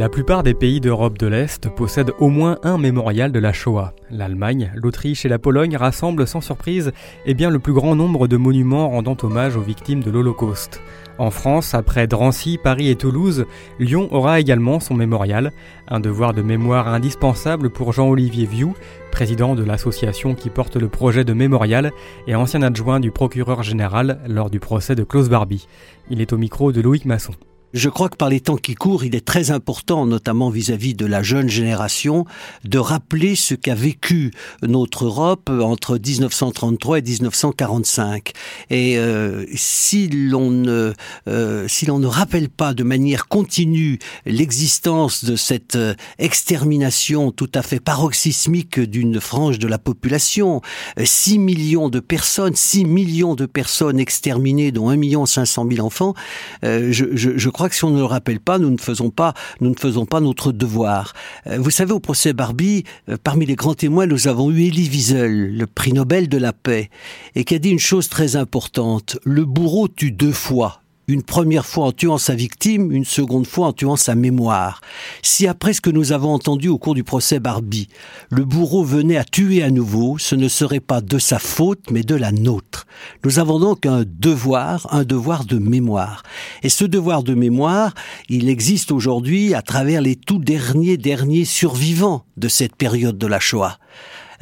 La 0.00 0.08
plupart 0.08 0.42
des 0.42 0.54
pays 0.54 0.80
d'Europe 0.80 1.18
de 1.18 1.26
l'Est 1.26 1.68
possèdent 1.68 2.14
au 2.20 2.28
moins 2.30 2.56
un 2.62 2.78
mémorial 2.78 3.32
de 3.32 3.38
la 3.38 3.52
Shoah. 3.52 3.92
L'Allemagne, 4.10 4.72
l'Autriche 4.74 5.26
et 5.26 5.28
la 5.28 5.38
Pologne 5.38 5.76
rassemblent 5.76 6.26
sans 6.26 6.40
surprise 6.40 6.92
eh 7.26 7.34
bien, 7.34 7.50
le 7.50 7.58
plus 7.58 7.74
grand 7.74 7.94
nombre 7.94 8.26
de 8.26 8.38
monuments 8.38 8.88
rendant 8.88 9.18
hommage 9.22 9.58
aux 9.58 9.60
victimes 9.60 10.02
de 10.02 10.10
l'Holocauste. 10.10 10.80
En 11.18 11.30
France, 11.30 11.74
après 11.74 12.06
Drancy, 12.06 12.58
Paris 12.64 12.88
et 12.88 12.96
Toulouse, 12.96 13.44
Lyon 13.78 14.08
aura 14.10 14.40
également 14.40 14.80
son 14.80 14.94
mémorial, 14.94 15.52
un 15.86 16.00
devoir 16.00 16.32
de 16.32 16.40
mémoire 16.40 16.88
indispensable 16.88 17.68
pour 17.68 17.92
Jean-Olivier 17.92 18.46
Vieux, 18.46 18.68
président 19.12 19.54
de 19.54 19.64
l'association 19.64 20.34
qui 20.34 20.48
porte 20.48 20.76
le 20.76 20.88
projet 20.88 21.24
de 21.24 21.34
mémorial 21.34 21.92
et 22.26 22.34
ancien 22.34 22.62
adjoint 22.62 23.00
du 23.00 23.10
procureur 23.10 23.62
général 23.62 24.18
lors 24.26 24.48
du 24.48 24.60
procès 24.60 24.94
de 24.94 25.04
Klaus 25.04 25.28
Barbie. 25.28 25.68
Il 26.08 26.22
est 26.22 26.32
au 26.32 26.38
micro 26.38 26.72
de 26.72 26.80
Loïc 26.80 27.04
Masson. 27.04 27.34
Je 27.72 27.88
crois 27.88 28.08
que 28.08 28.16
par 28.16 28.28
les 28.28 28.40
temps 28.40 28.56
qui 28.56 28.74
courent, 28.74 29.04
il 29.04 29.14
est 29.14 29.24
très 29.24 29.52
important, 29.52 30.04
notamment 30.04 30.50
vis-à-vis 30.50 30.94
de 30.94 31.06
la 31.06 31.22
jeune 31.22 31.48
génération, 31.48 32.24
de 32.64 32.78
rappeler 32.78 33.36
ce 33.36 33.54
qu'a 33.54 33.76
vécu 33.76 34.32
notre 34.62 35.04
Europe 35.04 35.50
entre 35.50 35.96
1933 35.96 36.98
et 36.98 37.02
1945. 37.02 38.32
Et 38.70 38.98
euh, 38.98 39.44
si 39.54 40.08
l'on 40.08 40.50
ne 40.50 40.94
euh, 41.28 41.68
si 41.68 41.86
l'on 41.86 42.00
ne 42.00 42.08
rappelle 42.08 42.48
pas 42.48 42.74
de 42.74 42.82
manière 42.82 43.28
continue 43.28 44.00
l'existence 44.26 45.24
de 45.24 45.36
cette 45.36 45.76
euh, 45.76 45.94
extermination 46.18 47.30
tout 47.30 47.50
à 47.54 47.62
fait 47.62 47.78
paroxysmique 47.78 48.80
d'une 48.80 49.20
frange 49.20 49.60
de 49.60 49.68
la 49.68 49.78
population, 49.78 50.60
6 51.00 51.38
millions 51.38 51.88
de 51.88 52.00
personnes, 52.00 52.56
6 52.56 52.84
millions 52.84 53.36
de 53.36 53.46
personnes 53.46 54.00
exterminées, 54.00 54.72
dont 54.72 54.88
1 54.88 54.96
million 54.96 55.24
500 55.24 55.68
000 55.70 55.86
enfants, 55.86 56.14
je, 56.62 56.90
je, 56.90 57.38
je 57.38 57.48
crois 57.48 57.59
que 57.68 57.74
si 57.74 57.84
on 57.84 57.90
ne 57.90 57.98
le 57.98 58.04
rappelle 58.04 58.40
pas, 58.40 58.58
nous 58.58 58.70
ne 58.70 58.78
faisons 58.78 59.10
pas, 59.10 59.34
nous 59.60 59.70
ne 59.70 59.78
faisons 59.78 60.06
pas 60.06 60.20
notre 60.20 60.52
devoir. 60.52 61.12
Euh, 61.46 61.58
vous 61.58 61.70
savez, 61.70 61.92
au 61.92 62.00
procès 62.00 62.32
Barbie, 62.32 62.84
euh, 63.08 63.16
parmi 63.22 63.46
les 63.46 63.56
grands 63.56 63.74
témoins, 63.74 64.06
nous 64.06 64.28
avons 64.28 64.50
eu 64.50 64.68
Elie 64.68 64.88
Wiesel, 64.88 65.56
le 65.56 65.66
prix 65.66 65.92
Nobel 65.92 66.28
de 66.28 66.38
la 66.38 66.52
paix, 66.52 66.90
et 67.34 67.44
qui 67.44 67.54
a 67.54 67.58
dit 67.58 67.70
une 67.70 67.78
chose 67.78 68.08
très 68.08 68.36
importante. 68.36 69.18
Le 69.24 69.44
bourreau 69.44 69.88
tue 69.88 70.12
deux 70.12 70.32
fois 70.32 70.79
une 71.10 71.22
première 71.22 71.66
fois 71.66 71.86
en 71.86 71.92
tuant 71.92 72.18
sa 72.18 72.34
victime, 72.34 72.92
une 72.92 73.04
seconde 73.04 73.46
fois 73.46 73.68
en 73.68 73.72
tuant 73.72 73.96
sa 73.96 74.14
mémoire. 74.14 74.80
Si 75.22 75.46
après 75.46 75.72
ce 75.72 75.80
que 75.80 75.90
nous 75.90 76.12
avons 76.12 76.32
entendu 76.32 76.68
au 76.68 76.78
cours 76.78 76.94
du 76.94 77.04
procès 77.04 77.40
Barbie, 77.40 77.88
le 78.30 78.44
bourreau 78.44 78.84
venait 78.84 79.16
à 79.16 79.24
tuer 79.24 79.62
à 79.62 79.70
nouveau, 79.70 80.18
ce 80.18 80.34
ne 80.34 80.48
serait 80.48 80.80
pas 80.80 81.00
de 81.00 81.18
sa 81.18 81.38
faute, 81.38 81.90
mais 81.90 82.02
de 82.02 82.14
la 82.14 82.30
nôtre. 82.30 82.86
Nous 83.24 83.38
avons 83.38 83.58
donc 83.58 83.86
un 83.86 84.04
devoir, 84.06 84.86
un 84.92 85.04
devoir 85.04 85.44
de 85.44 85.58
mémoire. 85.58 86.22
Et 86.62 86.68
ce 86.68 86.84
devoir 86.84 87.22
de 87.22 87.34
mémoire, 87.34 87.94
il 88.28 88.48
existe 88.48 88.92
aujourd'hui 88.92 89.54
à 89.54 89.62
travers 89.62 90.02
les 90.02 90.16
tout 90.16 90.38
derniers, 90.38 90.96
derniers 90.96 91.44
survivants 91.44 92.24
de 92.36 92.48
cette 92.48 92.76
période 92.76 93.18
de 93.18 93.26
la 93.26 93.40
Shoah. 93.40 93.78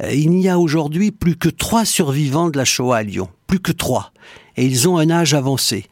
Euh, 0.03 0.13
il 0.13 0.31
n'y 0.31 0.49
a 0.49 0.59
aujourd'hui 0.59 1.11
plus 1.11 1.35
que 1.35 1.49
trois 1.49 1.85
survivants 1.85 2.49
de 2.49 2.57
la 2.57 2.65
Shoah 2.65 2.97
à 2.97 3.03
Lyon. 3.03 3.29
Plus 3.47 3.59
que 3.59 3.71
trois 3.71 4.11
et 4.59 4.65
ils 4.65 4.89
ont 4.89 4.97
un 4.97 5.09
âge 5.09 5.33
avancé. 5.33 5.85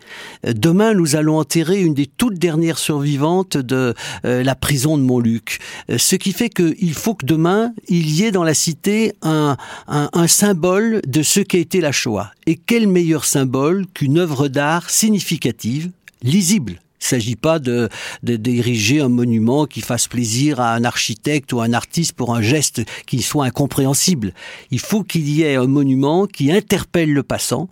Euh, 0.46 0.52
demain, 0.54 0.94
nous 0.94 1.16
allons 1.16 1.38
enterrer 1.38 1.82
une 1.82 1.94
des 1.94 2.06
toutes 2.06 2.38
dernières 2.38 2.78
survivantes 2.78 3.56
de 3.56 3.94
euh, 4.26 4.44
la 4.44 4.56
prison 4.56 4.98
de 4.98 5.04
Montluc. 5.04 5.60
Ce 5.96 6.18
qui 6.18 6.34
fait 6.34 6.50
qu'il 6.50 6.94
faut 6.94 7.16
que 7.16 7.26
demain, 7.26 7.72
il 7.88 8.10
y 8.10 8.26
ait 8.26 8.32
dans 8.32 8.44
la 8.44 8.54
cité 8.54 9.14
un, 9.22 9.56
un, 9.88 10.10
un 10.12 10.28
symbole 10.28 11.02
de 11.08 11.24
ce 11.24 11.40
qu'a 11.40 11.60
été 11.60 11.80
la 11.80 11.94
Shoah. 11.94 12.32
Et 12.46 12.56
quel 12.56 12.88
meilleur 12.88 13.24
symbole 13.24 13.86
qu'une 13.94 14.18
œuvre 14.18 14.50
d'art 14.50 14.90
significative, 14.90 15.92
lisible, 16.22 16.82
il 17.00 17.04
ne 17.04 17.08
s'agit 17.10 17.36
pas 17.36 17.60
de, 17.60 17.90
de 18.24 18.36
d'ériger 18.38 19.02
un 19.02 19.10
monument 19.10 19.66
qui 19.66 19.82
fasse 19.82 20.08
plaisir 20.08 20.60
à 20.60 20.74
un 20.74 20.84
architecte 20.84 21.54
ou 21.54 21.62
un 21.62 21.74
artiste 21.74 22.14
pour 22.14 22.36
un 22.36 22.42
geste 22.42 22.82
qui 23.06 23.22
soit 23.22 23.46
incompréhensible. 23.46 24.34
Il 24.72 24.80
faut 24.80 25.04
qu'il 25.04 25.30
y 25.30 25.44
ait 25.44 25.56
un 25.56 25.68
monument 25.68 26.26
qui 26.26 26.52
interpelle 26.52 27.14
le 27.14 27.24
passant, 27.24 27.70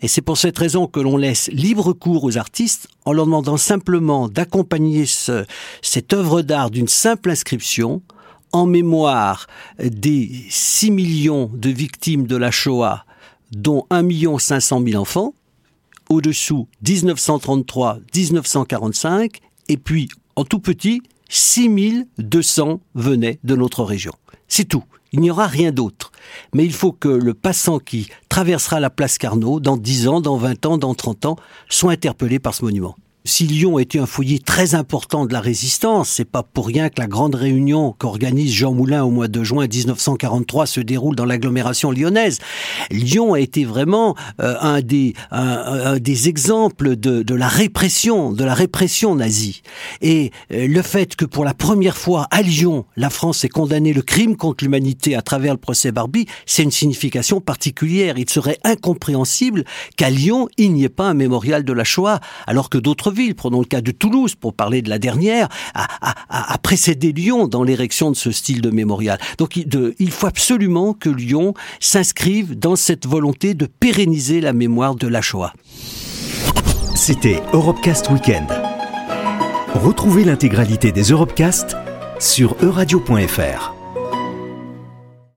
et 0.00 0.08
c'est 0.08 0.22
pour 0.22 0.38
cette 0.38 0.58
raison 0.58 0.86
que 0.86 1.00
l'on 1.00 1.16
laisse 1.16 1.48
libre 1.52 1.92
cours 1.92 2.24
aux 2.24 2.36
artistes 2.36 2.88
en 3.04 3.12
leur 3.12 3.26
demandant 3.26 3.56
simplement 3.56 4.28
d'accompagner 4.28 5.06
ce, 5.06 5.44
cette 5.82 6.12
œuvre 6.12 6.42
d'art 6.42 6.70
d'une 6.70 6.88
simple 6.88 7.30
inscription 7.30 8.02
en 8.52 8.66
mémoire 8.66 9.46
des 9.78 10.30
6 10.48 10.90
millions 10.90 11.50
de 11.52 11.70
victimes 11.70 12.26
de 12.26 12.36
la 12.36 12.50
Shoah, 12.50 13.04
dont 13.50 13.86
1 13.90 14.38
500 14.38 14.82
000 14.86 15.00
enfants, 15.00 15.34
au-dessous 16.08 16.68
1933-1945, 16.84 19.40
et 19.68 19.76
puis 19.76 20.08
en 20.36 20.44
tout 20.44 20.60
petit, 20.60 21.02
6200 21.28 22.80
venaient 22.94 23.38
de 23.44 23.56
notre 23.56 23.84
région. 23.84 24.12
C'est 24.48 24.64
tout. 24.64 24.84
Il 25.12 25.20
n'y 25.20 25.30
aura 25.30 25.46
rien 25.46 25.70
d'autre. 25.70 26.10
Mais 26.54 26.64
il 26.64 26.72
faut 26.72 26.90
que 26.90 27.08
le 27.08 27.34
passant 27.34 27.78
qui 27.78 28.08
traversera 28.28 28.80
la 28.80 28.90
place 28.90 29.16
Carnot, 29.16 29.60
dans 29.60 29.76
10 29.76 30.08
ans, 30.08 30.20
dans 30.20 30.36
20 30.36 30.66
ans, 30.66 30.76
dans 30.76 30.94
30 30.94 31.26
ans, 31.26 31.36
soit 31.68 31.92
interpellé 31.92 32.40
par 32.40 32.52
ce 32.52 32.64
monument. 32.64 32.96
Si 33.26 33.46
Lyon 33.46 33.78
était 33.78 33.98
un 33.98 34.04
foyer 34.04 34.38
très 34.38 34.74
important 34.74 35.24
de 35.24 35.32
la 35.32 35.40
résistance, 35.40 36.10
c'est 36.10 36.26
pas 36.26 36.42
pour 36.42 36.66
rien 36.66 36.90
que 36.90 37.00
la 37.00 37.06
grande 37.06 37.34
réunion 37.34 37.94
qu'organise 37.96 38.52
Jean 38.52 38.74
Moulin 38.74 39.02
au 39.02 39.10
mois 39.10 39.28
de 39.28 39.42
juin 39.42 39.66
1943 39.66 40.66
se 40.66 40.80
déroule 40.80 41.16
dans 41.16 41.24
l'agglomération 41.24 41.90
lyonnaise. 41.90 42.38
Lyon 42.90 43.32
a 43.32 43.40
été 43.40 43.64
vraiment 43.64 44.14
euh, 44.42 44.56
un, 44.60 44.82
des, 44.82 45.14
un, 45.30 45.98
des 45.98 46.28
exemples 46.28 46.96
de, 46.96 47.22
de, 47.22 47.34
la 47.34 47.48
répression, 47.48 48.30
de 48.30 48.44
la 48.44 48.52
répression 48.52 49.14
nazie. 49.14 49.62
Et 50.02 50.30
euh, 50.52 50.68
le 50.68 50.82
fait 50.82 51.16
que 51.16 51.24
pour 51.24 51.46
la 51.46 51.54
première 51.54 51.96
fois 51.96 52.28
à 52.30 52.42
Lyon, 52.42 52.84
la 52.94 53.08
France 53.08 53.42
ait 53.42 53.48
condamné 53.48 53.94
le 53.94 54.02
crime 54.02 54.36
contre 54.36 54.64
l'humanité 54.64 55.16
à 55.16 55.22
travers 55.22 55.54
le 55.54 55.58
procès 55.60 55.92
Barbie, 55.92 56.26
c'est 56.44 56.62
une 56.62 56.70
signification 56.70 57.40
particulière. 57.40 58.18
Il 58.18 58.28
serait 58.28 58.58
incompréhensible 58.64 59.64
qu'à 59.96 60.10
Lyon, 60.10 60.46
il 60.58 60.74
n'y 60.74 60.84
ait 60.84 60.90
pas 60.90 61.06
un 61.06 61.14
mémorial 61.14 61.64
de 61.64 61.72
la 61.72 61.84
Shoah, 61.84 62.20
alors 62.46 62.68
que 62.68 62.76
d'autres 62.76 63.13
prenons 63.36 63.60
le 63.60 63.64
cas 63.64 63.80
de 63.80 63.90
Toulouse 63.90 64.34
pour 64.34 64.54
parler 64.54 64.82
de 64.82 64.90
la 64.90 64.98
dernière, 64.98 65.48
a, 65.74 66.58
précédé 66.58 67.12
Lyon 67.12 67.46
dans 67.46 67.62
l'érection 67.62 68.10
de 68.10 68.16
ce 68.16 68.30
style 68.30 68.60
de 68.60 68.70
mémorial. 68.70 69.18
Donc 69.38 69.56
il 69.56 70.10
faut 70.10 70.26
absolument 70.26 70.94
que 70.94 71.10
Lyon 71.10 71.54
s'inscrive 71.80 72.58
dans 72.58 72.76
cette 72.76 73.06
volonté 73.06 73.54
de 73.54 73.66
pérenniser 73.66 74.40
la 74.40 74.52
mémoire 74.52 74.94
de 74.94 75.06
la 75.06 75.20
Shoah. 75.20 75.52
C'était 76.94 77.42
Europecast 77.52 78.10
Weekend. 78.10 78.46
Retrouvez 79.74 80.24
l'intégralité 80.24 80.92
des 80.92 81.02
Europecast 81.02 81.76
sur 82.20 82.56
euradio.fr. 82.62 83.83